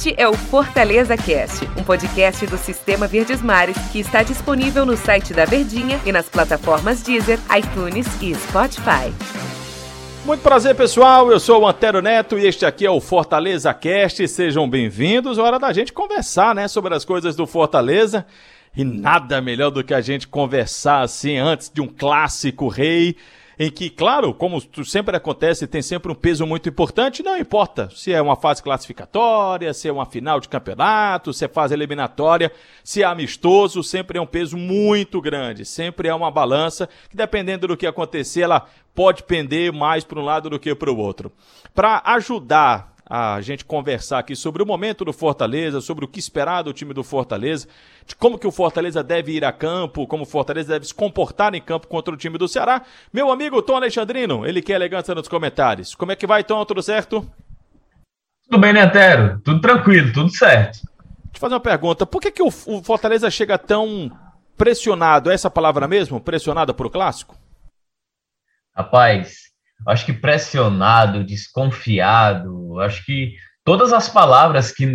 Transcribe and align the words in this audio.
Este 0.00 0.14
é 0.16 0.26
o 0.26 0.32
Fortaleza 0.32 1.14
Cast, 1.14 1.62
um 1.78 1.84
podcast 1.84 2.46
do 2.46 2.56
Sistema 2.56 3.06
Verdes 3.06 3.42
Mares 3.42 3.76
que 3.92 4.00
está 4.00 4.22
disponível 4.22 4.86
no 4.86 4.96
site 4.96 5.34
da 5.34 5.44
Verdinha 5.44 6.00
e 6.06 6.10
nas 6.10 6.26
plataformas 6.26 7.02
Deezer, 7.02 7.38
iTunes 7.54 8.06
e 8.22 8.34
Spotify. 8.34 9.12
Muito 10.24 10.40
prazer, 10.40 10.74
pessoal. 10.74 11.30
Eu 11.30 11.38
sou 11.38 11.60
o 11.60 11.68
Antero 11.68 12.00
Neto 12.00 12.38
e 12.38 12.46
este 12.46 12.64
aqui 12.64 12.86
é 12.86 12.90
o 12.90 12.98
Fortaleza 12.98 13.74
Cast. 13.74 14.26
Sejam 14.26 14.66
bem-vindos. 14.66 15.36
Hora 15.36 15.58
da 15.58 15.70
gente 15.70 15.92
conversar, 15.92 16.54
né, 16.54 16.66
sobre 16.66 16.94
as 16.94 17.04
coisas 17.04 17.36
do 17.36 17.46
Fortaleza. 17.46 18.24
E 18.74 18.82
nada 18.82 19.38
melhor 19.42 19.68
do 19.68 19.84
que 19.84 19.92
a 19.92 20.00
gente 20.00 20.26
conversar 20.26 21.02
assim 21.02 21.36
antes 21.36 21.68
de 21.68 21.82
um 21.82 21.86
clássico 21.86 22.68
rei 22.68 23.16
em 23.62 23.70
que, 23.70 23.90
claro, 23.90 24.32
como 24.32 24.58
sempre 24.86 25.14
acontece, 25.14 25.66
tem 25.66 25.82
sempre 25.82 26.10
um 26.10 26.14
peso 26.14 26.46
muito 26.46 26.66
importante, 26.66 27.22
não 27.22 27.36
importa 27.36 27.90
se 27.94 28.10
é 28.10 28.22
uma 28.22 28.34
fase 28.34 28.62
classificatória, 28.62 29.74
se 29.74 29.86
é 29.86 29.92
uma 29.92 30.06
final 30.06 30.40
de 30.40 30.48
campeonato, 30.48 31.30
se 31.30 31.44
é 31.44 31.48
fase 31.48 31.74
eliminatória, 31.74 32.50
se 32.82 33.02
é 33.02 33.04
amistoso, 33.04 33.82
sempre 33.82 34.16
é 34.16 34.20
um 34.20 34.26
peso 34.26 34.56
muito 34.56 35.20
grande, 35.20 35.66
sempre 35.66 36.08
é 36.08 36.14
uma 36.14 36.30
balança 36.30 36.88
que, 37.10 37.14
dependendo 37.18 37.68
do 37.68 37.76
que 37.76 37.86
acontecer, 37.86 38.40
ela 38.40 38.66
pode 38.94 39.24
pender 39.24 39.70
mais 39.74 40.04
para 40.04 40.18
um 40.18 40.24
lado 40.24 40.48
do 40.48 40.58
que 40.58 40.74
para 40.74 40.90
o 40.90 40.96
outro. 40.96 41.30
Para 41.74 42.00
ajudar 42.06 42.89
a 43.10 43.40
gente 43.40 43.64
conversar 43.64 44.20
aqui 44.20 44.36
sobre 44.36 44.62
o 44.62 44.66
momento 44.66 45.04
do 45.04 45.12
Fortaleza, 45.12 45.80
sobre 45.80 46.04
o 46.04 46.08
que 46.08 46.20
esperar 46.20 46.62
do 46.62 46.72
time 46.72 46.94
do 46.94 47.02
Fortaleza, 47.02 47.66
de 48.06 48.14
como 48.14 48.38
que 48.38 48.46
o 48.46 48.52
Fortaleza 48.52 49.02
deve 49.02 49.32
ir 49.32 49.44
a 49.44 49.50
campo, 49.50 50.06
como 50.06 50.22
o 50.22 50.26
Fortaleza 50.26 50.74
deve 50.74 50.86
se 50.86 50.94
comportar 50.94 51.52
em 51.52 51.60
campo 51.60 51.88
contra 51.88 52.14
o 52.14 52.16
time 52.16 52.38
do 52.38 52.46
Ceará. 52.46 52.82
Meu 53.12 53.32
amigo 53.32 53.60
Tom 53.62 53.74
Alexandrino, 53.74 54.46
ele 54.46 54.62
quer 54.62 54.74
elegância 54.74 55.12
nos 55.12 55.26
comentários. 55.26 55.92
Como 55.96 56.12
é 56.12 56.16
que 56.16 56.24
vai, 56.24 56.44
Tom? 56.44 56.64
Tudo 56.64 56.84
certo? 56.84 57.28
Tudo 58.48 58.60
bem, 58.60 58.72
Netero? 58.72 59.40
Tudo 59.40 59.60
tranquilo, 59.60 60.12
tudo 60.12 60.30
certo. 60.30 60.74
Deixa 60.74 61.34
eu 61.34 61.40
fazer 61.40 61.54
uma 61.54 61.60
pergunta. 61.60 62.06
Por 62.06 62.20
que, 62.20 62.30
que 62.30 62.42
o 62.42 62.50
Fortaleza 62.50 63.28
chega 63.28 63.58
tão 63.58 64.08
pressionado? 64.56 65.32
É 65.32 65.34
essa 65.34 65.50
palavra 65.50 65.88
mesmo? 65.88 66.20
Pressionado 66.20 66.72
por 66.72 66.86
o 66.86 66.90
clássico? 66.90 67.36
Rapaz, 68.72 69.49
acho 69.90 70.06
que 70.06 70.12
pressionado, 70.12 71.24
desconfiado, 71.24 72.80
acho 72.80 73.04
que 73.04 73.34
todas 73.64 73.92
as 73.92 74.08
palavras 74.08 74.70
que 74.70 74.86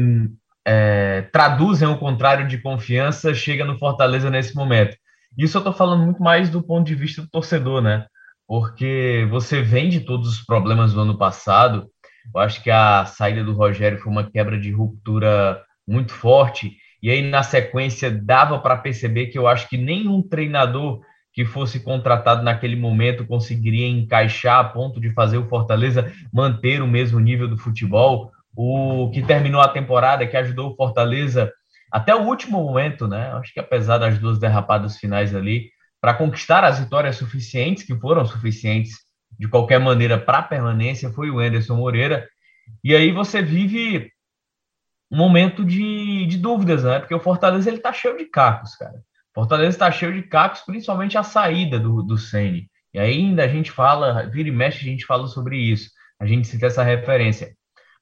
é, 0.66 1.24
traduzem 1.32 1.88
o 1.88 1.98
contrário 1.98 2.48
de 2.48 2.58
confiança 2.58 3.34
chega 3.34 3.66
no 3.66 3.78
Fortaleza 3.78 4.30
nesse 4.30 4.56
momento. 4.56 4.98
Isso 5.38 5.58
eu 5.58 5.60
estou 5.60 5.74
falando 5.74 6.04
muito 6.04 6.22
mais 6.24 6.50
do 6.50 6.64
ponto 6.64 6.88
de 6.88 6.96
vista 6.96 7.22
do 7.22 7.30
torcedor, 7.30 7.82
né? 7.82 8.06
Porque 8.48 9.28
você 9.30 9.62
vem 9.62 9.90
de 9.90 10.00
todos 10.00 10.30
os 10.30 10.46
problemas 10.46 10.94
do 10.94 11.02
ano 11.02 11.18
passado. 11.18 11.90
Eu 12.34 12.42
acho 12.42 12.64
que 12.64 12.72
a 12.72 13.06
saída 13.06 13.44
do 13.44 13.54
Rogério 13.54 14.00
foi 14.00 14.12
uma 14.12 14.30
quebra 14.30 14.60
de 14.60 14.72
ruptura 14.72 15.62
muito 15.88 16.14
forte. 16.14 16.78
E 17.04 17.12
aí, 17.12 17.22
na 17.22 17.44
sequência, 17.44 18.10
dava 18.10 18.60
para 18.60 18.78
perceber 18.78 19.28
que 19.28 19.38
eu 19.38 19.48
acho 19.48 19.68
que 19.68 19.78
nenhum 19.78 20.22
treinador 20.22 21.02
que 21.36 21.44
fosse 21.44 21.82
contratado 21.82 22.42
naquele 22.42 22.78
momento 22.78 23.28
conseguiria 23.28 23.86
encaixar 23.86 24.58
a 24.58 24.64
ponto 24.64 25.02
de 25.02 25.12
fazer 25.12 25.38
o 25.38 25.50
Fortaleza 25.50 26.10
manter 26.32 26.82
o 26.82 26.88
mesmo 26.88 27.20
nível 27.20 27.46
do 27.46 27.58
futebol. 27.58 28.32
O 28.56 29.12
que 29.14 29.22
terminou 29.22 29.60
a 29.60 29.68
temporada, 29.68 30.26
que 30.26 30.38
ajudou 30.38 30.72
o 30.72 30.76
Fortaleza 30.78 31.52
até 31.92 32.16
o 32.16 32.22
último 32.22 32.64
momento, 32.64 33.06
né? 33.06 33.34
Acho 33.34 33.54
que 33.54 33.60
apesar 33.60 33.98
das 33.98 34.18
duas 34.18 34.40
derrapadas 34.40 34.98
finais 34.98 35.36
ali, 35.36 35.70
para 36.00 36.14
conquistar 36.14 36.64
as 36.64 36.80
vitórias 36.80 37.18
suficientes, 37.18 37.84
que 37.84 38.00
foram 38.00 38.26
suficientes 38.26 39.00
de 39.38 39.50
qualquer 39.50 39.80
maneira 39.80 40.18
para 40.18 40.38
a 40.38 40.44
permanência, 40.44 41.12
foi 41.12 41.30
o 41.30 41.40
Anderson 41.40 41.76
Moreira. 41.76 42.26
E 42.82 42.96
aí 42.96 43.12
você 43.12 43.42
vive 43.42 44.10
um 45.12 45.18
momento 45.18 45.66
de, 45.66 46.26
de 46.28 46.38
dúvidas, 46.38 46.86
né? 46.86 47.00
Porque 47.00 47.14
o 47.14 47.20
Fortaleza 47.20 47.70
ele 47.70 47.80
tá 47.80 47.92
cheio 47.92 48.18
de 48.18 48.24
cacos, 48.24 48.74
cara. 48.78 49.04
Fortaleza 49.36 49.76
está 49.76 49.92
cheio 49.92 50.14
de 50.14 50.24
cacos, 50.24 50.62
principalmente 50.62 51.18
a 51.18 51.24
saída 51.24 51.78
do, 51.78 52.02
do 52.02 52.18
Sene. 52.18 52.70
E 52.94 53.00
ainda 53.00 53.44
a 53.44 53.48
gente 53.50 53.70
fala, 53.70 54.26
vira 54.30 54.48
e 54.48 54.52
mexe, 54.52 54.80
a 54.80 54.90
gente 54.90 55.06
fala 55.06 55.28
sobre 55.28 55.58
isso. 55.58 55.90
A 56.18 56.26
gente 56.26 56.48
cita 56.48 56.68
essa 56.68 56.82
referência. 56.82 57.54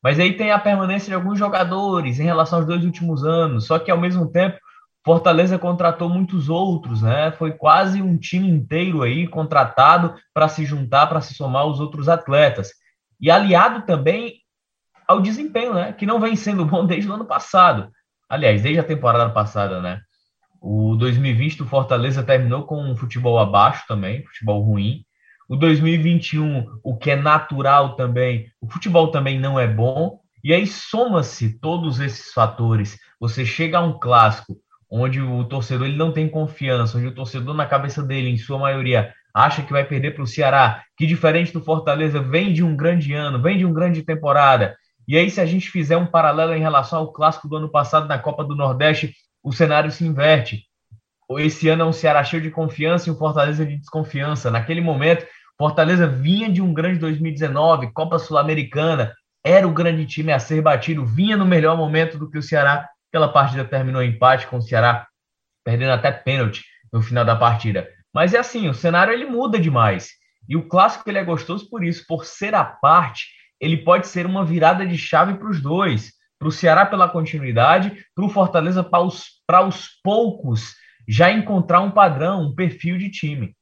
Mas 0.03 0.19
aí 0.19 0.37
tem 0.37 0.51
a 0.51 0.59
permanência 0.59 1.07
de 1.07 1.15
alguns 1.15 1.39
jogadores 1.39 2.19
em 2.19 2.23
relação 2.23 2.59
aos 2.59 2.67
dois 2.67 2.85
últimos 2.85 3.25
anos. 3.25 3.65
Só 3.65 3.79
que 3.79 3.89
ao 3.89 3.97
mesmo 3.97 4.31
tempo, 4.31 4.59
Fortaleza 5.03 5.57
contratou 5.57 6.07
muitos 6.07 6.49
outros, 6.49 7.01
né? 7.01 7.31
Foi 7.31 7.51
quase 7.51 7.99
um 7.99 8.15
time 8.15 8.47
inteiro 8.47 9.01
aí 9.01 9.27
contratado 9.27 10.13
para 10.31 10.47
se 10.47 10.63
juntar, 10.63 11.07
para 11.07 11.21
se 11.21 11.33
somar 11.33 11.63
aos 11.63 11.79
outros 11.79 12.07
atletas. 12.07 12.69
E 13.19 13.31
aliado 13.31 13.87
também 13.87 14.35
ao 15.07 15.19
desempenho, 15.19 15.73
né? 15.73 15.93
Que 15.93 16.05
não 16.05 16.19
vem 16.19 16.35
sendo 16.35 16.63
bom 16.63 16.85
desde 16.85 17.09
o 17.09 17.13
ano 17.13 17.25
passado. 17.25 17.91
Aliás, 18.29 18.61
desde 18.61 18.79
a 18.79 18.83
temporada 18.83 19.31
passada, 19.31 19.81
né? 19.81 19.99
O 20.65 20.95
2020 20.95 21.57
do 21.57 21.65
Fortaleza 21.65 22.23
terminou 22.23 22.63
com 22.63 22.81
um 22.81 22.95
futebol 22.95 23.37
abaixo 23.37 23.83
também, 23.85 24.23
futebol 24.23 24.61
ruim. 24.61 25.03
O 25.49 25.57
2021, 25.57 26.79
o 26.81 26.95
que 26.95 27.11
é 27.11 27.17
natural 27.17 27.97
também, 27.97 28.47
o 28.61 28.71
futebol 28.71 29.09
também 29.09 29.37
não 29.37 29.59
é 29.59 29.67
bom. 29.67 30.21
E 30.41 30.53
aí 30.53 30.65
soma-se 30.65 31.59
todos 31.59 31.99
esses 31.99 32.31
fatores. 32.31 32.97
Você 33.19 33.45
chega 33.45 33.79
a 33.79 33.81
um 33.81 33.99
clássico 33.99 34.55
onde 34.89 35.19
o 35.19 35.43
torcedor 35.43 35.85
ele 35.85 35.97
não 35.97 36.13
tem 36.13 36.29
confiança, 36.29 36.97
onde 36.97 37.07
o 37.07 37.13
torcedor 37.13 37.53
na 37.53 37.65
cabeça 37.65 38.01
dele, 38.01 38.29
em 38.29 38.37
sua 38.37 38.57
maioria, 38.57 39.13
acha 39.33 39.63
que 39.63 39.73
vai 39.73 39.83
perder 39.83 40.11
para 40.11 40.23
o 40.23 40.27
Ceará, 40.27 40.81
que 40.95 41.05
diferente 41.05 41.51
do 41.51 41.59
Fortaleza 41.59 42.21
vem 42.21 42.53
de 42.53 42.63
um 42.63 42.73
grande 42.73 43.13
ano, 43.13 43.41
vem 43.41 43.57
de 43.57 43.65
uma 43.65 43.75
grande 43.75 44.01
temporada. 44.01 44.77
E 45.05 45.17
aí 45.17 45.29
se 45.29 45.41
a 45.41 45.45
gente 45.45 45.69
fizer 45.69 45.97
um 45.97 46.05
paralelo 46.05 46.53
em 46.53 46.61
relação 46.61 46.99
ao 46.99 47.11
clássico 47.11 47.49
do 47.49 47.57
ano 47.57 47.69
passado 47.69 48.07
na 48.07 48.17
Copa 48.17 48.45
do 48.45 48.55
Nordeste, 48.55 49.13
o 49.43 49.51
cenário 49.51 49.91
se 49.91 50.05
inverte. 50.05 50.63
Esse 51.37 51.67
ano 51.67 51.83
é 51.83 51.85
um 51.85 51.93
Ceará 51.93 52.23
cheio 52.23 52.41
de 52.41 52.49
confiança 52.49 53.09
e 53.09 53.11
um 53.11 53.17
Fortaleza 53.17 53.65
de 53.65 53.77
desconfiança. 53.77 54.49
Naquele 54.49 54.81
momento, 54.81 55.25
Fortaleza 55.57 56.07
vinha 56.07 56.49
de 56.49 56.61
um 56.61 56.73
grande 56.73 56.99
2019, 56.99 57.91
Copa 57.91 58.17
Sul-Americana, 58.17 59.13
era 59.43 59.67
o 59.67 59.73
grande 59.73 60.05
time 60.05 60.31
a 60.31 60.39
ser 60.39 60.61
batido, 60.61 61.05
vinha 61.05 61.35
no 61.35 61.45
melhor 61.45 61.75
momento 61.75 62.17
do 62.17 62.29
que 62.29 62.37
o 62.37 62.41
Ceará. 62.41 62.87
Aquela 63.09 63.27
partida 63.27 63.65
terminou 63.65 64.01
em 64.01 64.11
empate 64.11 64.47
com 64.47 64.57
o 64.57 64.61
Ceará, 64.61 65.05
perdendo 65.63 65.91
até 65.91 66.11
pênalti 66.11 66.63
no 66.91 67.01
final 67.01 67.25
da 67.25 67.35
partida. 67.35 67.89
Mas 68.13 68.33
é 68.33 68.39
assim, 68.39 68.69
o 68.69 68.73
cenário 68.73 69.13
ele 69.13 69.25
muda 69.25 69.59
demais. 69.59 70.11
E 70.47 70.55
o 70.55 70.67
clássico 70.67 71.09
ele 71.09 71.17
é 71.17 71.23
gostoso 71.23 71.69
por 71.69 71.83
isso, 71.83 72.05
por 72.07 72.25
ser 72.25 72.55
a 72.55 72.63
parte, 72.63 73.27
ele 73.59 73.77
pode 73.77 74.07
ser 74.07 74.25
uma 74.25 74.45
virada 74.45 74.85
de 74.85 74.97
chave 74.97 75.35
para 75.35 75.49
os 75.49 75.61
dois 75.61 76.13
para 76.43 76.49
o 76.49 76.51
Ceará 76.51 76.85
pela 76.85 77.07
continuidade, 77.07 78.05
para 78.13 78.25
o 78.25 78.29
Fortaleza 78.29 78.83
para 78.83 79.01
os, 79.01 79.41
para 79.47 79.65
os 79.65 79.87
poucos 80.03 80.75
já 81.07 81.31
encontrar 81.31 81.79
um 81.79 81.89
padrão, 81.89 82.47
um 82.47 82.53
perfil 82.53 82.97
de 82.97 83.09
time. 83.09 83.55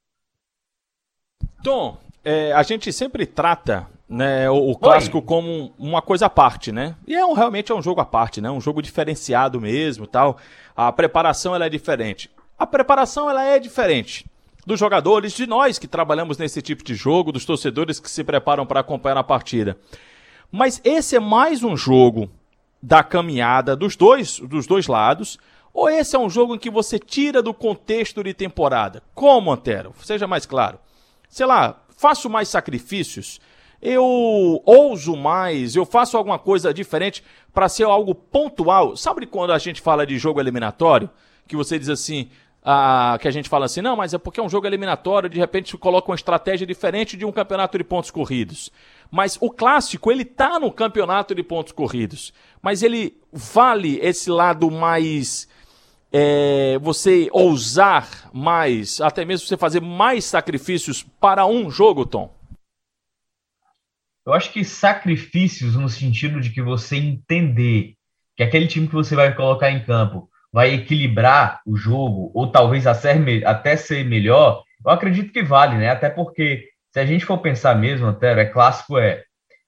Tom, 1.64 2.00
é, 2.26 2.52
a 2.54 2.64
gente 2.64 2.92
sempre 2.92 3.28
trata 3.28 3.88
né, 4.10 4.50
o, 4.50 4.72
o 4.72 4.76
clássico 4.76 5.20
Oi. 5.20 5.24
como 5.24 5.74
uma 5.78 6.02
coisa 6.02 6.26
à 6.26 6.30
parte, 6.30 6.72
né? 6.72 6.96
E 7.06 7.14
é 7.16 7.24
um, 7.24 7.34
realmente 7.34 7.72
é 7.72 7.76
um 7.76 7.84
jogo 7.84 8.02
à 8.02 8.06
parte, 8.06 8.42
né? 8.42 8.50
Um 8.50 8.60
jogo 8.60 8.82
diferenciado 8.82 9.62
mesmo, 9.62 10.08
tal. 10.08 10.38
A 10.76 10.92
preparação 10.92 11.54
ela 11.54 11.68
é 11.68 11.70
diferente. 11.70 12.32
A 12.58 12.66
preparação 12.66 13.30
ela 13.30 13.44
é 13.46 13.60
diferente 13.60 14.26
dos 14.66 14.80
jogadores, 14.80 15.34
de 15.34 15.46
nós 15.46 15.78
que 15.78 15.88
trabalhamos 15.88 16.40
nesse 16.40 16.64
tipo 16.64 16.84
de 16.84 16.96
jogo, 16.96 17.32
dos 17.32 17.46
torcedores 17.46 18.00
que 18.00 18.10
se 18.10 18.24
preparam 18.24 18.66
para 18.66 18.80
acompanhar 18.80 19.18
a 19.18 19.24
partida. 19.24 19.78
Mas 20.52 20.82
esse 20.84 21.16
é 21.16 21.20
mais 21.20 21.64
um 21.64 21.78
jogo 21.78 22.30
da 22.82 23.04
caminhada 23.04 23.76
dos 23.76 23.96
dois, 23.96 24.40
dos 24.40 24.66
dois 24.66 24.88
lados? 24.88 25.38
Ou 25.74 25.90
esse 25.90 26.16
é 26.16 26.20
um 26.20 26.30
jogo 26.30 26.56
em 26.56 26.60
que 26.60 26.70
você 26.70 27.00
tira 27.00 27.42
do 27.42 27.54
contexto 27.54 28.24
de 28.24 28.34
temporada? 28.34 29.02
Como, 29.14 29.52
Antero? 29.52 29.94
Seja 30.04 30.28
mais 30.28 30.46
claro. 30.46 30.80
Sei 31.30 31.46
lá, 31.46 31.82
faço 31.96 32.30
mais 32.30 32.50
sacrifícios? 32.50 33.40
Eu 33.82 34.04
ouso 34.66 35.16
mais? 35.16 35.76
Eu 35.76 35.86
faço 35.86 36.18
alguma 36.18 36.38
coisa 36.38 36.74
diferente 36.74 37.24
para 37.54 37.70
ser 37.70 37.86
algo 37.86 38.14
pontual? 38.14 38.96
Sabe 38.96 39.26
quando 39.26 39.54
a 39.54 39.58
gente 39.58 39.82
fala 39.82 40.06
de 40.06 40.18
jogo 40.18 40.40
eliminatório? 40.40 41.10
Que 41.48 41.56
você 41.56 41.80
diz 41.80 41.90
assim, 41.90 42.30
ah, 42.64 43.18
que 43.20 43.28
a 43.28 43.32
gente 43.32 43.50
fala 43.50 43.66
assim, 43.66 43.82
não, 43.82 43.96
mas 43.96 44.14
é 44.14 44.18
porque 44.18 44.40
é 44.40 44.44
um 44.44 44.50
jogo 44.50 44.68
eliminatório, 44.68 45.30
de 45.30 45.40
repente 45.40 45.76
coloca 45.78 46.12
uma 46.12 46.16
estratégia 46.16 46.68
diferente 46.68 47.18
de 47.18 47.26
um 47.26 47.32
campeonato 47.32 47.78
de 47.78 47.84
pontos 47.84 48.12
corridos. 48.12 48.72
Mas 49.10 49.38
o 49.42 49.50
clássico, 49.50 50.12
ele 50.12 50.24
tá 50.24 50.60
no 50.60 50.72
campeonato 50.72 51.34
de 51.34 51.42
pontos 51.42 51.74
corridos. 51.74 52.32
Mas 52.62 52.84
ele 52.84 53.18
vale 53.32 54.00
esse 54.02 54.30
lado 54.30 54.70
mais. 54.70 55.50
É, 56.14 56.78
você 56.80 57.30
ousar 57.32 58.30
mais, 58.34 59.00
até 59.00 59.24
mesmo 59.24 59.48
você 59.48 59.56
fazer 59.56 59.80
mais 59.80 60.26
sacrifícios 60.26 61.04
para 61.04 61.46
um 61.46 61.72
jogo, 61.72 62.06
Tom? 62.06 62.36
Eu 64.26 64.34
acho 64.34 64.52
que 64.52 64.66
sacrifícios 64.66 65.76
no 65.76 65.88
sentido 65.88 66.42
de 66.42 66.50
que 66.50 66.62
você 66.62 66.98
entender 66.98 67.96
que 68.36 68.44
aquele 68.44 68.68
time 68.68 68.88
que 68.88 68.94
você 68.94 69.16
vai 69.16 69.34
colocar 69.34 69.72
em 69.72 69.86
campo 69.86 70.30
vai 70.52 70.74
equilibrar 70.74 71.62
o 71.66 71.78
jogo, 71.78 72.30
ou 72.34 72.52
talvez 72.52 72.86
até 72.86 73.78
ser 73.78 74.04
melhor, 74.04 74.64
eu 74.86 74.92
acredito 74.92 75.32
que 75.32 75.42
vale, 75.42 75.78
né? 75.78 75.90
Até 75.90 76.10
porque, 76.10 76.68
se 76.92 77.00
a 77.00 77.06
gente 77.06 77.24
for 77.24 77.38
pensar 77.38 77.76
mesmo, 77.76 78.06
Antero, 78.06 78.40
é 78.40 78.46
clássico, 78.46 78.98
é. 78.98 79.24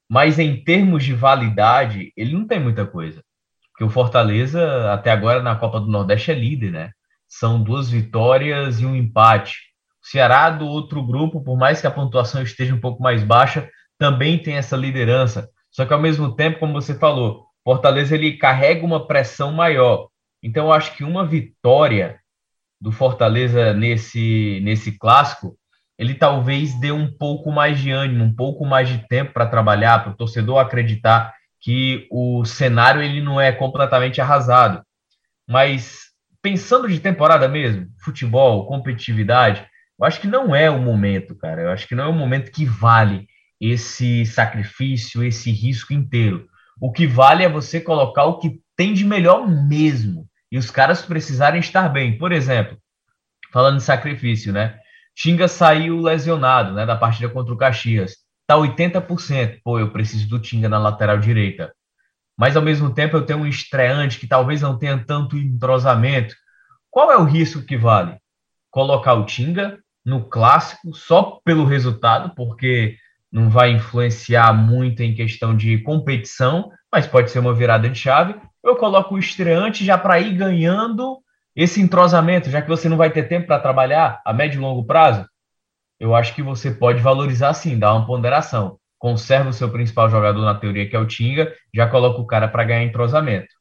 Mas 0.10 0.40
em 0.40 0.64
termos 0.64 1.04
de 1.04 1.14
validade, 1.14 2.12
ele 2.16 2.34
não 2.34 2.46
tem 2.46 2.60
muita 2.60 2.86
coisa. 2.86 3.24
Porque 3.72 3.84
o 3.84 3.90
Fortaleza, 3.90 4.92
até 4.92 5.12
agora 5.12 5.42
na 5.42 5.56
Copa 5.56 5.80
do 5.80 5.88
Nordeste, 5.88 6.32
é 6.32 6.36
líder, 6.36 6.72
né? 6.72 6.92
São 7.28 7.62
duas 7.62 7.90
vitórias 7.90 8.80
e 8.80 8.86
um 8.86 8.96
empate. 8.96 9.58
O 10.04 10.08
Ceará, 10.08 10.50
do 10.50 10.68
outro 10.68 11.02
grupo, 11.04 11.44
por 11.44 11.58
mais 11.58 11.82
que 11.82 11.88
a 11.88 11.92
pontuação 11.92 12.44
esteja 12.44 12.76
um 12.76 12.80
pouco 12.80 13.02
mais 13.02 13.24
baixa, 13.24 13.68
também 13.98 14.38
tem 14.38 14.58
essa 14.58 14.76
liderança. 14.76 15.50
Só 15.72 15.86
que 15.86 15.94
ao 15.94 16.00
mesmo 16.00 16.36
tempo, 16.36 16.60
como 16.60 16.74
você 16.74 16.94
falou, 16.94 17.48
Fortaleza 17.64 18.14
ele 18.14 18.38
carrega 18.38 18.86
uma 18.86 19.08
pressão 19.08 19.52
maior. 19.52 20.10
Então, 20.44 20.66
eu 20.66 20.74
acho 20.74 20.96
que 20.96 21.04
uma 21.04 21.26
vitória 21.26 22.20
do 22.80 22.92
Fortaleza 22.92 23.74
nesse, 23.74 24.60
nesse 24.62 24.98
clássico, 24.98 25.58
ele 25.98 26.16
talvez 26.16 26.80
dê 26.80 26.92
um 26.92 27.12
pouco 27.12 27.52
mais 27.52 27.80
de 27.80 27.92
ânimo, 27.92 28.24
um 28.24 28.34
pouco 28.34 28.66
mais 28.66 28.90
de 28.90 29.08
tempo 29.08 29.34
para 29.34 29.46
trabalhar, 29.46 30.04
para 30.04 30.12
o 30.12 30.16
torcedor 30.16 30.60
acreditar 30.60 31.34
que 31.60 32.08
o 32.12 32.44
cenário 32.44 33.02
ele 33.02 33.22
não 33.22 33.40
é 33.40 33.52
completamente 33.52 34.20
arrasado. 34.20 34.84
Mas 35.48 36.12
pensando 36.42 36.90
de 36.90 37.00
temporada 37.00 37.48
mesmo, 37.48 37.88
futebol, 38.04 38.68
competitividade, 38.68 39.66
eu 40.00 40.06
acho 40.06 40.20
que 40.20 40.28
não 40.28 40.56
é 40.56 40.70
o 40.70 40.82
momento, 40.82 41.36
cara. 41.36 41.62
Eu 41.62 41.70
acho 41.72 41.88
que 41.88 41.96
não 41.96 42.04
é 42.04 42.08
o 42.08 42.14
momento 42.14 42.52
que 42.52 42.66
vale 42.66 43.28
esse 43.62 44.26
sacrifício, 44.26 45.24
esse 45.24 45.52
risco 45.52 45.94
inteiro. 45.94 46.48
O 46.82 46.92
que 46.92 47.08
vale 47.08 47.44
é 47.44 47.50
você 47.50 47.80
colocar 47.80 48.26
o 48.26 48.40
que 48.40 48.60
tem 48.76 48.94
de 48.94 49.06
melhor 49.06 49.48
mesmo 49.48 50.28
e 50.52 50.58
os 50.58 50.70
caras 50.70 51.02
precisarem 51.02 51.60
estar 51.60 51.88
bem. 51.88 52.18
Por 52.18 52.32
exemplo, 52.32 52.78
falando 53.52 53.78
de 53.78 53.84
sacrifício, 53.84 54.52
né? 54.52 54.78
Tinga 55.16 55.48
saiu 55.48 56.02
lesionado, 56.02 56.74
né, 56.74 56.86
da 56.86 56.96
partida 56.96 57.30
contra 57.30 57.54
o 57.54 57.58
Caxias. 57.58 58.16
Tá 58.48 58.56
80%. 58.58 59.60
Pô, 59.64 59.80
eu 59.80 59.92
preciso 59.92 60.28
do 60.28 60.40
Tinga 60.40 60.68
na 60.68 60.78
lateral 60.78 61.18
direita. 61.18 61.74
Mas 62.38 62.56
ao 62.56 62.64
mesmo 62.64 62.94
tempo 62.94 63.16
eu 63.16 63.26
tenho 63.26 63.40
um 63.40 63.48
estreante 63.48 64.20
que 64.20 64.28
talvez 64.28 64.62
não 64.62 64.78
tenha 64.78 65.04
tanto 65.06 65.38
entrosamento. 65.38 66.36
Qual 66.90 67.12
é 67.12 67.18
o 67.18 67.24
risco 67.24 67.62
que 67.62 67.78
vale? 67.78 68.18
Colocar 68.72 69.14
o 69.14 69.26
Tinga 69.26 69.80
no 70.06 70.26
clássico 70.26 70.94
só 70.94 71.40
pelo 71.46 71.64
resultado, 71.64 72.34
porque 72.36 72.98
não 73.32 73.50
vai 73.50 73.72
influenciar 73.72 74.54
muito 74.54 75.02
em 75.02 75.16
questão 75.16 75.56
de 75.56 75.78
competição, 75.80 76.70
mas 76.92 77.08
pode 77.08 77.32
ser 77.32 77.40
uma 77.40 77.54
virada 77.54 77.90
de 77.90 77.98
chave. 77.98 78.36
Eu 78.64 78.76
coloco 78.76 79.16
o 79.16 79.20
estreante 79.20 79.86
já 79.86 79.98
para 79.98 80.20
ir 80.20 80.36
ganhando 80.36 81.23
esse 81.56 81.82
entrosamento, 81.82 82.50
já 82.50 82.62
que 82.62 82.70
você 82.70 82.90
não 82.90 82.98
vai 82.98 83.12
ter 83.12 83.28
tempo 83.28 83.48
para 83.48 83.60
trabalhar 83.60 84.22
a 84.26 84.34
médio 84.34 84.60
e 84.60 84.62
longo 84.62 84.86
prazo. 84.86 85.28
Eu 86.00 86.16
acho 86.16 86.34
que 86.34 86.42
você 86.42 86.72
pode 86.72 87.02
valorizar 87.02 87.54
sim, 87.54 87.78
dar 87.78 87.94
uma 87.94 88.06
ponderação. 88.06 88.78
Conserva 88.98 89.50
o 89.50 89.54
seu 89.54 89.70
principal 89.70 90.10
jogador 90.10 90.44
na 90.44 90.56
teoria, 90.56 90.90
que 90.90 90.96
é 90.96 91.00
o 91.00 91.08
Tinga, 91.08 91.54
já 91.74 91.88
coloca 91.88 92.20
o 92.20 92.26
cara 92.26 92.48
para 92.48 92.64
ganhar 92.64 92.84
entrosamento. 92.84 93.54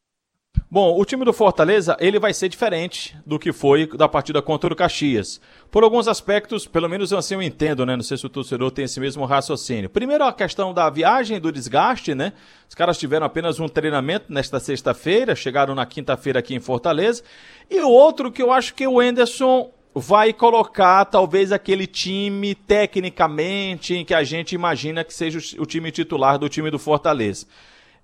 Bom, 0.74 0.98
o 0.98 1.04
time 1.04 1.22
do 1.22 1.34
Fortaleza, 1.34 1.98
ele 2.00 2.18
vai 2.18 2.32
ser 2.32 2.48
diferente 2.48 3.14
do 3.26 3.38
que 3.38 3.52
foi 3.52 3.86
da 3.86 4.08
partida 4.08 4.40
contra 4.40 4.72
o 4.72 4.74
Caxias. 4.74 5.38
Por 5.70 5.84
alguns 5.84 6.08
aspectos, 6.08 6.66
pelo 6.66 6.88
menos 6.88 7.12
assim 7.12 7.34
eu 7.34 7.42
entendo, 7.42 7.84
né? 7.84 7.94
Não 7.94 8.02
sei 8.02 8.16
se 8.16 8.24
o 8.24 8.30
torcedor 8.30 8.70
tem 8.70 8.86
esse 8.86 8.98
mesmo 8.98 9.26
raciocínio. 9.26 9.90
Primeiro, 9.90 10.24
a 10.24 10.32
questão 10.32 10.72
da 10.72 10.88
viagem, 10.88 11.38
do 11.38 11.52
desgaste, 11.52 12.14
né? 12.14 12.32
Os 12.66 12.74
caras 12.74 12.96
tiveram 12.96 13.26
apenas 13.26 13.60
um 13.60 13.68
treinamento 13.68 14.32
nesta 14.32 14.58
sexta-feira, 14.58 15.36
chegaram 15.36 15.74
na 15.74 15.84
quinta-feira 15.84 16.38
aqui 16.38 16.54
em 16.54 16.60
Fortaleza. 16.60 17.22
E 17.70 17.78
o 17.80 17.90
outro 17.90 18.32
que 18.32 18.42
eu 18.42 18.50
acho 18.50 18.72
que 18.72 18.86
o 18.86 19.02
Enderson 19.02 19.70
vai 19.94 20.32
colocar 20.32 21.04
talvez 21.04 21.52
aquele 21.52 21.86
time 21.86 22.54
tecnicamente 22.54 23.94
em 23.94 24.06
que 24.06 24.14
a 24.14 24.24
gente 24.24 24.54
imagina 24.54 25.04
que 25.04 25.12
seja 25.12 25.38
o 25.60 25.66
time 25.66 25.90
titular 25.90 26.38
do 26.38 26.48
time 26.48 26.70
do 26.70 26.78
Fortaleza. 26.78 27.46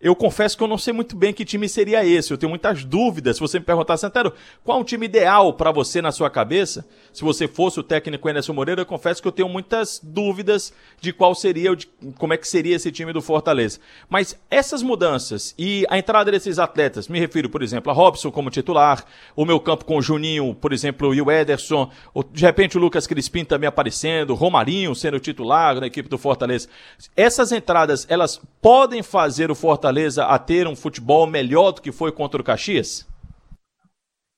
Eu 0.01 0.15
confesso 0.15 0.57
que 0.57 0.63
eu 0.63 0.69
não 0.69 0.79
sei 0.79 0.93
muito 0.93 1.17
bem 1.17 1.33
que 1.33 1.45
time 1.45 1.69
seria 1.69 2.07
esse. 2.07 2.31
Eu 2.31 2.39
tenho 2.39 2.51
muitas 2.51 2.85
dúvidas. 2.85 3.35
Se 3.37 3.41
você 3.41 3.59
me 3.59 3.65
perguntar, 3.65 3.97
Santero, 3.97 4.33
qual 4.63 4.79
é 4.79 4.81
o 4.81 4.85
time 4.85 5.07
ideal 5.07 5.53
para 5.53 5.73
você 5.73 6.01
na 6.01 6.13
sua 6.13 6.31
cabeça? 6.31 6.87
Se 7.13 7.25
você 7.25 7.49
fosse 7.49 7.81
o 7.81 7.83
técnico 7.83 8.29
Anderson 8.29 8.53
Moreira, 8.53 8.83
eu 8.83 8.87
confesso 8.87 9.21
que 9.21 9.27
eu 9.27 9.33
tenho 9.33 9.49
muitas 9.49 10.01
dúvidas 10.01 10.73
de 11.01 11.13
qual 11.13 11.35
seria, 11.35 11.75
de 11.75 11.89
como 12.17 12.33
é 12.33 12.37
que 12.37 12.47
seria 12.47 12.77
esse 12.77 12.93
time 12.93 13.13
do 13.13 13.21
Fortaleza. 13.21 13.81
Mas 14.09 14.39
essas 14.49 14.83
mudanças 14.83 15.53
e 15.59 15.85
a 15.91 15.99
entrada 15.99 16.31
desses 16.31 16.61
atletas, 16.61 17.09
me 17.09 17.19
refiro, 17.19 17.51
por 17.51 17.61
exemplo, 17.61 17.91
a 17.91 17.95
Robson 17.95 18.31
como 18.31 18.51
titular, 18.51 19.05
o 19.35 19.45
meu 19.45 19.59
campo 19.59 19.85
com 19.85 19.97
o 19.97 20.03
Juninho, 20.03 20.55
por 20.55 20.73
exemplo, 20.73 21.13
e 21.13 21.21
o 21.21 21.29
Ederson, 21.29 21.91
de 22.33 22.45
repente 22.45 22.79
o 22.79 22.81
Lucas 22.81 23.09
Crispim 23.09 23.45
também 23.45 23.67
aparecendo, 23.67 24.37
Romarinho 24.37 24.95
sendo 24.95 25.19
titular 25.19 25.81
na 25.81 25.89
equipe 25.89 26.09
do 26.09 26.19
Fortaleza. 26.19 26.69
Essas 27.17 27.51
entradas, 27.51 28.07
elas 28.09 28.41
podem 28.63 29.03
fazer 29.03 29.51
o 29.51 29.57
Fortaleza 29.57 29.88
Fortaleza 29.89 30.27
a 30.27 30.39
ter 30.39 30.67
um 30.67 30.77
futebol 30.77 31.27
melhor 31.27 31.73
do 31.73 31.81
que 31.81 31.91
foi 31.91 32.13
contra 32.13 32.39
o 32.39 32.45
Caxias? 32.45 33.09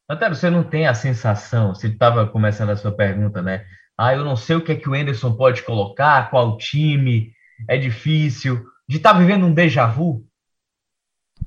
Antero, 0.08 0.34
você 0.36 0.48
não 0.48 0.62
tem 0.62 0.86
a 0.86 0.94
sensação, 0.94 1.74
você 1.74 1.88
estava 1.88 2.24
começando 2.24 2.70
a 2.70 2.76
sua 2.76 2.92
pergunta, 2.92 3.42
né? 3.42 3.66
Ah, 3.98 4.14
eu 4.14 4.24
não 4.24 4.36
sei 4.36 4.54
o 4.54 4.60
que 4.60 4.70
é 4.70 4.76
que 4.76 4.88
o 4.88 4.94
Enderson 4.94 5.34
pode 5.34 5.62
colocar, 5.62 6.30
qual 6.30 6.56
time, 6.56 7.32
é 7.68 7.76
difícil. 7.76 8.64
De 8.88 8.98
estar 8.98 9.12
tá 9.12 9.18
vivendo 9.18 9.44
um 9.44 9.52
déjà 9.52 9.86
vu? 9.86 10.24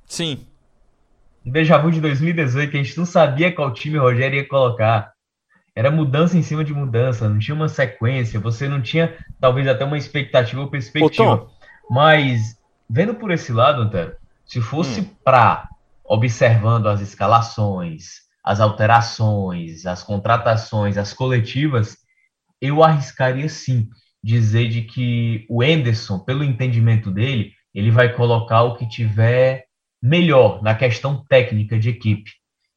Sim. 0.06 0.46
Um 1.46 1.52
déjà 1.52 1.78
vu 1.78 1.90
de 1.90 2.02
2018, 2.02 2.72
que 2.72 2.78
a 2.78 2.84
gente 2.84 2.98
não 2.98 3.06
sabia 3.06 3.56
qual 3.56 3.74
time 3.74 3.98
o 3.98 4.02
Rogério 4.02 4.36
ia 4.36 4.48
colocar. 4.48 5.14
Era 5.74 5.90
mudança 5.90 6.38
em 6.38 6.44
cima 6.44 6.64
de 6.66 6.74
mudança, 6.74 7.30
não 7.30 7.40
tinha 7.40 7.56
uma 7.56 7.70
sequência, 7.70 8.38
você 8.38 8.68
não 8.68 8.82
tinha 8.82 9.18
talvez 9.40 9.66
até 9.66 9.86
uma 9.86 9.98
expectativa 9.98 10.60
ou 10.60 10.70
perspectiva. 10.70 11.48
Mas 11.90 12.62
vendo 12.94 13.16
por 13.16 13.32
esse 13.32 13.52
lado, 13.52 13.82
Antero, 13.82 14.16
se 14.46 14.62
fosse 14.62 15.02
hum. 15.02 15.10
para 15.24 15.68
observando 16.06 16.88
as 16.88 17.02
escalações, 17.02 18.22
as 18.44 18.60
alterações, 18.60 19.88
as 19.88 20.04
contratações, 20.04 20.96
as 20.96 21.12
coletivas, 21.12 21.98
eu 22.62 22.84
arriscaria 22.84 23.50
sim 23.50 23.90
dizer 24.24 24.70
de 24.70 24.84
que 24.84 25.44
o 25.50 25.64
Enderson, 25.64 26.20
pelo 26.20 26.44
entendimento 26.44 27.10
dele, 27.10 27.54
ele 27.74 27.90
vai 27.90 28.14
colocar 28.14 28.62
o 28.62 28.76
que 28.76 28.88
tiver 28.88 29.66
melhor 30.00 30.62
na 30.62 30.76
questão 30.76 31.26
técnica 31.28 31.80
de 31.80 31.90
equipe. 31.90 32.30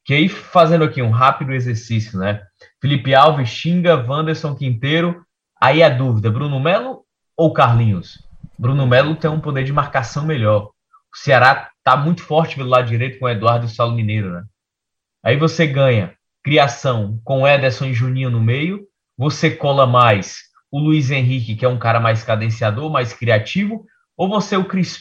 Que 0.02 0.14
aí, 0.14 0.30
fazendo 0.30 0.84
aqui 0.84 1.02
um 1.02 1.10
rápido 1.10 1.52
exercício, 1.52 2.18
né? 2.18 2.40
Felipe 2.80 3.14
Alves, 3.14 3.50
Xinga, 3.50 3.96
Wanderson 3.96 4.54
Quinteiro, 4.54 5.22
aí 5.60 5.82
a 5.82 5.90
dúvida, 5.90 6.30
Bruno 6.30 6.58
Melo 6.58 7.04
ou 7.36 7.52
Carlinhos? 7.52 8.25
Bruno 8.58 8.86
Melo 8.86 9.16
tem 9.16 9.30
um 9.30 9.40
poder 9.40 9.64
de 9.64 9.72
marcação 9.72 10.24
melhor. 10.24 10.70
O 11.12 11.18
Ceará 11.18 11.70
está 11.78 11.96
muito 11.96 12.22
forte 12.22 12.56
pelo 12.56 12.68
lado 12.68 12.88
direito 12.88 13.18
com 13.18 13.26
o 13.26 13.28
Eduardo 13.28 13.66
e 13.66 13.68
o 13.68 13.70
Saulo 13.70 13.94
Mineiro, 13.94 14.32
né? 14.32 14.44
Aí 15.24 15.36
você 15.36 15.66
ganha 15.66 16.14
criação 16.42 17.20
com 17.24 17.46
Ederson 17.46 17.86
e 17.86 17.94
Juninho 17.94 18.30
no 18.30 18.40
meio, 18.40 18.86
você 19.18 19.50
cola 19.50 19.86
mais 19.86 20.42
o 20.70 20.78
Luiz 20.78 21.10
Henrique, 21.10 21.56
que 21.56 21.64
é 21.64 21.68
um 21.68 21.78
cara 21.78 21.98
mais 21.98 22.22
cadenciador, 22.22 22.90
mais 22.90 23.12
criativo, 23.12 23.84
ou 24.16 24.28
você 24.28 24.56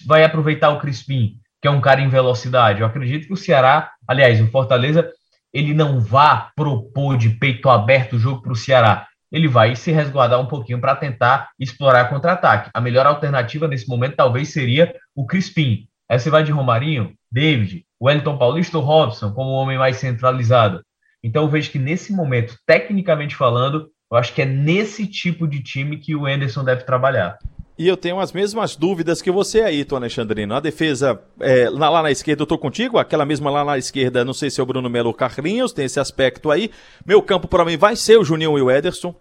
vai 0.06 0.24
aproveitar 0.24 0.70
o 0.70 0.80
Crispim, 0.80 1.38
que 1.62 1.68
é 1.68 1.72
um 1.72 1.82
cara 1.82 2.02
em 2.02 2.10
velocidade? 2.10 2.82
Eu 2.82 2.88
acredito 2.88 3.28
que 3.28 3.34
o 3.34 3.38
Ceará, 3.38 3.92
aliás, 4.08 4.42
o 4.42 4.48
Fortaleza, 4.48 5.12
ele 5.54 5.74
não 5.74 6.00
vá 6.00 6.52
propor 6.56 7.18
de 7.18 7.30
peito 7.30 7.70
aberto 7.70 8.14
o 8.14 8.20
jogo 8.20 8.42
para 8.42 8.52
o 8.52 8.56
Ceará 8.56 9.08
ele 9.32 9.48
vai 9.48 9.76
se 9.76 9.92
resguardar 9.92 10.40
um 10.40 10.46
pouquinho 10.46 10.80
para 10.80 10.96
tentar 10.96 11.50
explorar 11.60 12.10
contra-ataque. 12.10 12.70
A 12.74 12.82
melhor 12.82 13.06
alternativa 13.06 13.68
nesse 13.68 13.88
momento 13.88 14.16
talvez 14.16 14.50
seria 14.50 14.96
o 15.16 15.26
Crispim. 15.26 15.88
Aí 16.10 16.20
você 16.20 16.30
vai 16.30 16.44
de 16.44 16.52
Romarinho, 16.52 17.14
David, 17.32 17.86
Wellington 18.02 18.38
Paulista 18.38 18.78
ou 18.78 18.84
Robson 18.84 19.32
como 19.32 19.50
o 19.50 19.56
homem 19.56 19.78
mais 19.78 19.98
centralizado. 19.98 20.84
Então 21.24 21.44
eu 21.44 21.50
vejo 21.50 21.72
que 21.72 21.80
nesse 21.80 22.14
momento, 22.14 22.56
tecnicamente 22.66 23.36
falando, 23.36 23.90
eu 24.12 24.18
acho 24.18 24.34
que 24.34 24.42
é 24.42 24.46
nesse 24.46 25.08
tipo 25.08 25.48
de 25.48 25.62
time 25.62 25.98
que 25.98 26.16
o 26.16 26.26
Anderson 26.26 26.64
deve 26.64 26.84
trabalhar. 26.84 27.38
E 27.78 27.88
eu 27.88 27.98
tenho 27.98 28.20
as 28.20 28.32
mesmas 28.32 28.76
dúvidas 28.76 29.22
que 29.22 29.30
você 29.30 29.62
aí, 29.62 29.84
Tom 29.84 29.98
Alexandrino. 29.98 30.56
A 30.56 30.62
defesa, 30.62 31.20
é, 31.42 31.70
lá 31.70 32.02
na 32.02 32.10
esquerda 32.10 32.44
eu 32.44 32.48
tô 32.48 32.58
contigo, 32.58 32.98
aquela 32.98 33.26
mesma 33.26 33.52
lá 33.52 33.66
na 33.66 33.78
esquerda, 33.78 34.24
não 34.24 34.34
sei 34.34 34.50
se 34.50 34.62
é 34.62 34.64
o 34.64 34.66
Bruno 34.66 34.90
Melo 34.90 35.10
ou 35.10 35.14
Carlinhos, 35.14 35.74
tem 35.74 35.84
esse 35.84 36.00
aspecto 36.00 36.50
aí. 36.50 36.72
Meu 37.06 37.22
campo 37.22 37.50
para 37.50 37.66
mim 37.66 37.76
vai 37.76 37.98
ser 37.98 38.18
o 38.18 38.24
Juninho 38.24 38.58
e 38.58 38.62
o 38.62 38.72
Ederson. 38.72 39.14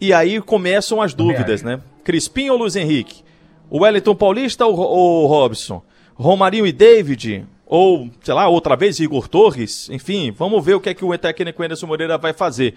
E 0.00 0.12
aí 0.12 0.40
começam 0.40 1.00
as 1.00 1.14
dúvidas, 1.14 1.62
né? 1.62 1.80
Crispim 2.02 2.50
ou 2.50 2.58
Luiz 2.58 2.74
Henrique? 2.74 3.22
O 3.70 3.80
Wellington 3.80 4.14
Paulista 4.14 4.66
ou, 4.66 4.76
ou 4.76 5.26
Robson? 5.26 5.82
Romarinho 6.14 6.66
e 6.66 6.72
David? 6.72 7.46
Ou, 7.64 8.08
sei 8.22 8.34
lá, 8.34 8.48
outra 8.48 8.74
vez 8.74 8.98
Igor 8.98 9.28
Torres? 9.28 9.88
Enfim, 9.90 10.32
vamos 10.32 10.64
ver 10.64 10.74
o 10.74 10.80
que 10.80 10.88
é 10.88 10.94
que 10.94 11.04
o 11.04 11.18
técnico 11.18 11.62
Anderson 11.62 11.86
Moreira 11.86 12.16
vai 12.18 12.32
fazer. 12.32 12.74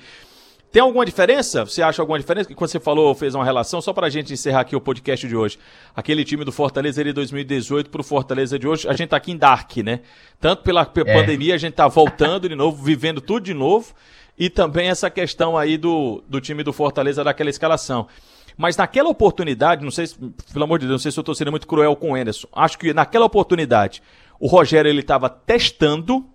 Tem 0.71 0.81
alguma 0.81 1.05
diferença? 1.05 1.65
Você 1.65 1.81
acha 1.81 2.01
alguma 2.01 2.17
diferença? 2.17 2.47
Que 2.47 2.55
quando 2.55 2.69
você 2.69 2.79
falou, 2.79 3.13
fez 3.13 3.35
uma 3.35 3.43
relação, 3.43 3.81
só 3.81 3.91
para 3.91 4.07
a 4.07 4.09
gente 4.09 4.31
encerrar 4.31 4.61
aqui 4.61 4.73
o 4.73 4.79
podcast 4.79 5.27
de 5.27 5.35
hoje. 5.35 5.59
Aquele 5.93 6.23
time 6.23 6.45
do 6.45 6.51
Fortaleza 6.51 7.03
de 7.03 7.11
2018 7.11 7.89
para 7.89 7.99
o 7.99 8.03
Fortaleza 8.03 8.57
de 8.57 8.65
hoje, 8.65 8.87
a 8.87 8.93
gente 8.93 9.09
tá 9.09 9.17
aqui 9.17 9.33
em 9.33 9.37
Dark, 9.37 9.75
né? 9.77 9.99
Tanto 10.39 10.63
pela 10.63 10.81
é. 10.83 11.13
pandemia, 11.13 11.55
a 11.55 11.57
gente 11.57 11.73
tá 11.73 11.89
voltando 11.89 12.47
de 12.47 12.55
novo, 12.55 12.81
vivendo 12.81 13.19
tudo 13.19 13.43
de 13.43 13.53
novo. 13.53 13.93
E 14.39 14.49
também 14.49 14.87
essa 14.87 15.09
questão 15.09 15.57
aí 15.57 15.77
do, 15.77 16.23
do 16.25 16.39
time 16.39 16.63
do 16.63 16.71
Fortaleza 16.71 17.21
daquela 17.21 17.49
escalação. 17.49 18.07
Mas 18.55 18.77
naquela 18.77 19.09
oportunidade, 19.09 19.83
não 19.83 19.91
sei, 19.91 20.05
pelo 20.53 20.63
amor 20.63 20.79
de 20.79 20.85
Deus, 20.85 20.93
não 20.93 21.03
sei 21.03 21.11
se 21.11 21.19
eu 21.19 21.21
estou 21.21 21.35
sendo 21.35 21.51
muito 21.51 21.67
cruel 21.67 21.97
com 21.97 22.11
o 22.11 22.15
Anderson. 22.15 22.47
Acho 22.53 22.79
que 22.79 22.93
naquela 22.93 23.25
oportunidade, 23.25 24.01
o 24.39 24.47
Rogério 24.47 24.87
ele 24.87 25.01
estava 25.01 25.29
testando 25.29 26.25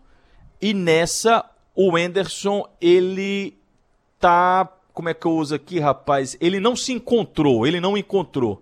e 0.61 0.75
nessa 0.75 1.43
o 1.75 1.97
Enderson 1.97 2.69
ele 2.81 3.57
tá, 4.27 4.69
como 4.93 5.09
é 5.09 5.15
que 5.15 5.25
eu 5.25 5.33
uso 5.37 5.55
aqui, 5.55 5.79
rapaz? 5.79 6.37
Ele 6.41 6.59
não 6.59 6.75
se 6.75 6.93
encontrou, 6.93 7.65
ele 7.65 7.79
não 7.79 7.97
encontrou. 7.97 8.61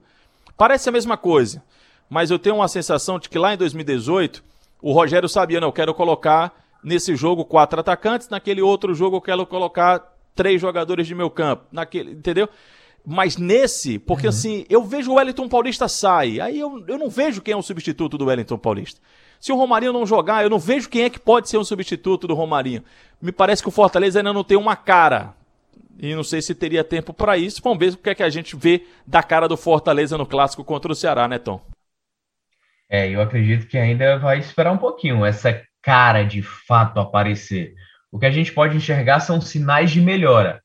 Parece 0.59 0.91
a 0.91 0.93
mesma 0.93 1.17
coisa, 1.17 1.63
mas 2.09 2.31
eu 2.31 2.39
tenho 2.39 2.57
uma 2.57 2.69
sensação 2.69 3.19
de 3.19 3.31
que 3.31 3.39
lá 3.39 3.55
em 3.55 3.57
2018 3.57 4.45
o 4.83 4.93
Rogério 4.93 5.27
sabia, 5.27 5.61
não, 5.61 5.69
eu 5.69 5.73
quero 5.73 5.95
colocar 5.95 6.55
nesse 6.83 7.17
jogo 7.17 7.47
quatro 7.47 7.81
atacantes, 7.81 8.29
naquele 8.29 8.61
outro 8.61 8.95
jogo 8.95 9.17
eu 9.17 9.21
quero 9.23 9.47
colocar 9.47 10.15
três 10.35 10.61
jogadores 10.61 11.07
de 11.07 11.15
meu 11.15 11.31
campo, 11.31 11.65
naquele, 11.73 12.11
entendeu? 12.11 12.47
Mas 13.07 13.39
nesse, 13.39 13.99
porque 13.99 14.27
uhum. 14.27 14.31
assim, 14.31 14.67
eu 14.69 14.85
vejo 14.85 15.13
o 15.13 15.15
Wellington 15.15 15.49
Paulista 15.49 15.89
sai, 15.89 16.41
aí 16.41 16.61
eu, 16.61 16.85
eu 16.87 16.99
não 16.99 17.09
vejo 17.09 17.41
quem 17.41 17.53
é 17.53 17.57
o 17.57 17.63
substituto 17.63 18.19
do 18.19 18.27
Wellington 18.27 18.59
Paulista. 18.59 19.01
Se 19.41 19.51
o 19.51 19.57
Romarinho 19.57 19.95
não 19.95 20.05
jogar, 20.05 20.43
eu 20.43 20.51
não 20.51 20.59
vejo 20.59 20.91
quem 20.91 21.05
é 21.05 21.11
que 21.11 21.19
pode 21.19 21.49
ser 21.49 21.57
um 21.57 21.65
substituto 21.65 22.27
do 22.27 22.35
Romarinho. 22.35 22.83
Me 23.21 23.33
parece 23.33 23.63
que 23.63 23.69
o 23.69 23.73
Fortaleza 23.73 24.19
ainda 24.19 24.33
não 24.33 24.45
tem 24.45 24.59
uma 24.59 24.77
cara. 24.77 25.35
E 25.99 26.15
não 26.15 26.25
sei 26.25 26.43
se 26.43 26.55
teria 26.55 26.83
tempo 26.83 27.15
para 27.15 27.37
isso. 27.37 27.61
Vamos 27.63 27.79
ver 27.79 27.93
o 27.93 27.97
que 27.97 28.11
é 28.11 28.15
que 28.15 28.23
a 28.23 28.31
gente 28.31 28.57
vê 28.57 28.85
da 29.07 29.23
cara 29.23 29.49
do 29.49 29.57
Fortaleza 29.57 30.19
no 30.19 30.27
clássico 30.27 30.65
contra 30.65 30.91
o 30.91 30.95
Ceará, 30.95 31.29
né, 31.29 31.39
Tom? 31.39 31.65
É, 32.89 33.09
eu 33.09 33.21
acredito 33.21 33.67
que 33.67 33.79
ainda 33.79 34.19
vai 34.19 34.39
esperar 34.39 34.73
um 34.73 34.79
pouquinho 34.79 35.25
essa 35.25 35.63
cara 35.83 36.23
de 36.23 36.43
fato 36.43 37.01
aparecer. 37.01 37.75
O 38.11 38.19
que 38.19 38.27
a 38.27 38.31
gente 38.31 38.53
pode 38.53 38.77
enxergar 38.77 39.21
são 39.21 39.41
sinais 39.41 39.91
de 39.91 40.01
melhora. 40.01 40.63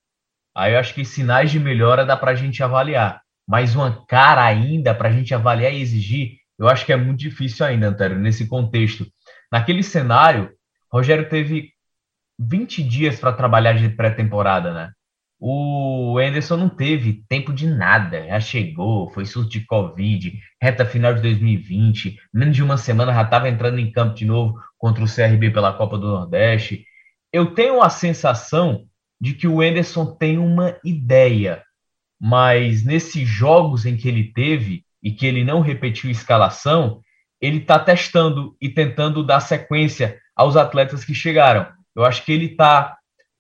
Aí 0.56 0.74
eu 0.74 0.80
acho 0.80 0.94
que 0.94 1.06
sinais 1.06 1.52
de 1.52 1.60
melhora 1.60 2.06
dá 2.06 2.18
para 2.18 2.32
a 2.32 2.36
gente 2.36 2.62
avaliar. 2.62 3.22
Mas 3.48 3.76
uma 3.76 4.06
cara 4.06 4.46
ainda 4.46 4.94
para 4.94 5.10
a 5.10 5.12
gente 5.12 5.34
avaliar 5.34 5.74
e 5.74 5.82
exigir, 5.82 6.38
eu 6.58 6.68
acho 6.68 6.86
que 6.86 6.94
é 6.94 6.96
muito 6.96 7.20
difícil 7.20 7.66
ainda, 7.66 7.88
Antero, 7.88 8.20
nesse 8.20 8.48
contexto. 8.48 9.08
Naquele 9.52 9.82
cenário, 9.82 10.52
Rogério 10.92 11.28
teve 11.28 11.72
20 12.38 12.84
dias 12.84 13.20
para 13.20 13.34
trabalhar 13.34 13.74
de 13.74 13.90
pré-temporada, 13.90 14.74
né? 14.74 14.92
O 15.40 16.18
Anderson 16.20 16.58
não 16.58 16.70
teve 16.70 17.24
tempo 17.30 17.54
de 17.54 17.66
nada, 17.66 18.28
já 18.28 18.40
chegou, 18.42 19.10
foi 19.12 19.26
surto 19.26 19.50
de 19.50 19.66
Covid, 19.66 20.38
reta 20.62 20.86
final 20.86 21.14
de 21.14 21.22
2020, 21.22 22.20
menos 22.34 22.56
de 22.56 22.62
uma 22.62 22.76
semana 22.76 23.14
já 23.14 23.22
estava 23.22 23.48
entrando 23.48 23.80
em 23.80 23.90
campo 23.90 24.16
de 24.16 24.26
novo 24.26 24.60
contra 24.78 25.02
o 25.02 25.08
CRB 25.08 25.52
pela 25.52 25.72
Copa 25.72 25.98
do 25.98 26.08
Nordeste. 26.08 26.86
Eu 27.32 27.54
tenho 27.54 27.82
a 27.82 27.90
sensação 27.90 28.86
de 29.20 29.34
que 29.34 29.48
o 29.48 29.62
Anderson 29.62 30.06
tem 30.08 30.38
uma 30.38 30.78
ideia, 30.84 31.64
mas 32.20 32.84
nesses 32.84 33.26
jogos 33.26 33.86
em 33.86 33.96
que 33.96 34.10
ele 34.10 34.34
teve 34.34 34.84
e 35.02 35.12
que 35.12 35.26
ele 35.26 35.46
não 35.46 35.62
repetiu 35.62 36.12
escalação, 36.12 37.02
ele 37.40 37.60
está 37.60 37.80
testando 37.80 38.58
e 38.62 38.68
tentando 38.68 39.24
dar 39.24 39.40
sequência 39.40 40.20
aos 40.36 40.58
atletas 40.58 41.06
que 41.06 41.14
chegaram. 41.14 41.68
Eu 41.96 42.04
acho 42.04 42.26
que 42.26 42.32
ele 42.34 42.48
está 42.48 42.99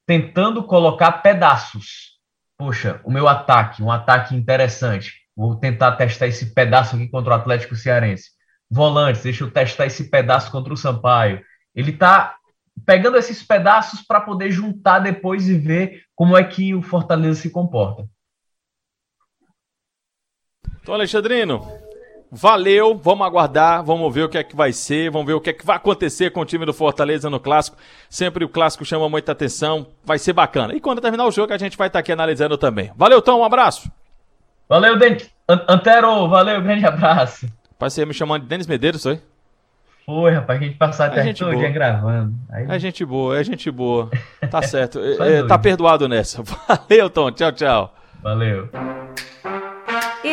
tentando 0.09 0.63
colocar 0.63 1.21
pedaços. 1.21 2.17
Poxa, 2.57 2.99
o 3.03 3.11
meu 3.11 3.27
ataque, 3.27 3.83
um 3.83 3.91
ataque 3.91 4.35
interessante. 4.35 5.13
Vou 5.37 5.55
tentar 5.55 5.91
testar 5.97 6.25
esse 6.25 6.51
pedaço 6.51 6.95
aqui 6.95 7.07
contra 7.07 7.33
o 7.33 7.35
Atlético 7.35 7.75
Cearense. 7.75 8.31
Volantes, 8.67 9.21
deixa 9.21 9.43
eu 9.43 9.51
testar 9.51 9.85
esse 9.85 10.09
pedaço 10.09 10.51
contra 10.51 10.73
o 10.73 10.77
Sampaio. 10.77 11.45
Ele 11.75 11.91
está 11.91 12.35
pegando 12.87 13.17
esses 13.17 13.43
pedaços 13.43 14.01
para 14.01 14.19
poder 14.19 14.49
juntar 14.49 14.97
depois 14.97 15.47
e 15.47 15.55
ver 15.55 16.01
como 16.15 16.35
é 16.35 16.43
que 16.43 16.73
o 16.73 16.81
Fortaleza 16.81 17.41
se 17.41 17.51
comporta. 17.51 18.09
Então, 20.81 20.95
Alexandrino, 20.95 21.61
valeu, 22.31 22.95
vamos 22.95 23.25
aguardar, 23.25 23.83
vamos 23.83 24.13
ver 24.13 24.23
o 24.23 24.29
que 24.29 24.37
é 24.37 24.43
que 24.43 24.55
vai 24.55 24.71
ser, 24.71 25.09
vamos 25.09 25.27
ver 25.27 25.33
o 25.33 25.41
que 25.41 25.49
é 25.49 25.53
que 25.53 25.65
vai 25.65 25.75
acontecer 25.75 26.29
com 26.31 26.41
o 26.41 26.45
time 26.45 26.65
do 26.65 26.73
Fortaleza 26.73 27.29
no 27.29 27.39
Clássico. 27.39 27.77
Sempre 28.09 28.45
o 28.45 28.49
Clássico 28.49 28.85
chama 28.85 29.09
muita 29.09 29.31
atenção, 29.31 29.87
vai 30.03 30.17
ser 30.19 30.33
bacana. 30.33 30.73
E 30.75 30.79
quando 30.79 31.01
terminar 31.01 31.25
o 31.25 31.31
jogo, 31.31 31.53
a 31.53 31.57
gente 31.57 31.77
vai 31.77 31.87
estar 31.87 31.99
aqui 31.99 32.11
analisando 32.11 32.57
também. 32.57 32.91
Valeu, 32.95 33.21
Tom, 33.21 33.39
um 33.39 33.43
abraço. 33.43 33.91
Valeu, 34.67 34.97
Denis. 34.97 35.29
Antero, 35.67 36.27
valeu, 36.27 36.61
grande 36.61 36.85
abraço. 36.85 37.47
Ia 37.97 38.05
me 38.05 38.13
chamando 38.13 38.43
de 38.43 38.47
Denis 38.47 38.67
Medeiros, 38.67 39.01
foi? 39.01 39.19
Foi, 40.05 40.31
rapaz, 40.31 40.59
a 40.59 40.63
gente 40.63 40.75
passou 40.75 41.05
até 41.05 41.23
gente 41.23 41.39
todo 41.39 41.55
dia 41.55 41.69
gravando. 41.69 42.33
Aí... 42.51 42.65
É 42.67 42.79
gente 42.79 43.05
boa, 43.05 43.39
é 43.39 43.43
gente 43.43 43.69
boa. 43.69 44.09
Tá 44.49 44.61
certo. 44.63 44.99
é, 44.99 45.43
tá 45.43 45.57
perdoado 45.57 46.07
nessa. 46.07 46.41
Valeu, 46.67 47.09
Tom. 47.09 47.31
Tchau, 47.31 47.51
tchau. 47.51 47.93
Valeu. 48.21 48.69